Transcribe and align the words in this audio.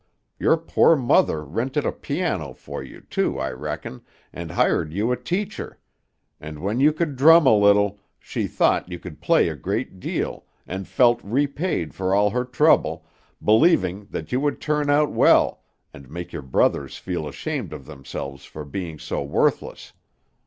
Your 0.39 0.57
poor 0.57 0.95
mother 0.95 1.45
rented 1.45 1.85
a 1.85 1.91
pianow 1.91 2.55
for 2.55 2.81
you, 2.81 3.01
too, 3.01 3.37
I 3.37 3.51
reckon, 3.51 4.01
and 4.33 4.49
hired 4.49 4.91
you 4.93 5.11
a 5.11 5.15
teacher; 5.15 5.77
and 6.39 6.57
when 6.57 6.79
you 6.79 6.91
could 6.91 7.15
drum 7.15 7.45
a 7.45 7.53
little, 7.53 7.99
she 8.19 8.47
thought 8.47 8.89
you 8.89 8.97
could 8.97 9.21
play 9.21 9.47
a 9.47 9.55
great 9.55 9.99
deal, 9.99 10.43
and 10.65 10.87
felt 10.87 11.23
repaid 11.23 11.93
for 11.93 12.15
all 12.15 12.31
her 12.31 12.45
trouble, 12.45 13.05
believing 13.45 14.07
that 14.09 14.31
you 14.31 14.39
would 14.39 14.59
turn 14.59 14.89
out 14.89 15.11
well, 15.11 15.61
and 15.93 16.09
make 16.09 16.33
your 16.33 16.41
brothers 16.41 16.97
feel 16.97 17.27
ashamed 17.27 17.71
of 17.71 17.85
themselves 17.85 18.43
for 18.43 18.65
being 18.65 18.97
so 18.97 19.21
worthless. 19.21 19.93